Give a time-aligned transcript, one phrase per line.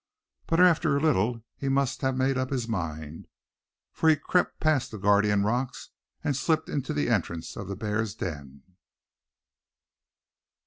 [0.47, 3.27] But after a little he must have made up his mind;
[3.93, 5.91] for he crept past the guardian rocks,
[6.23, 8.63] and slipped into the entrance of the bear's den!